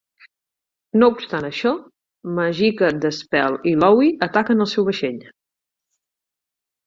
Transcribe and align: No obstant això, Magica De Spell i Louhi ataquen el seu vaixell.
No 1.01 1.09
obstant 1.15 1.45
això, 1.49 1.73
Magica 2.39 2.89
De 3.03 3.11
Spell 3.17 3.59
i 3.71 3.75
Louhi 3.83 4.09
ataquen 4.29 4.65
el 4.67 4.71
seu 4.75 4.87
vaixell. 4.89 5.21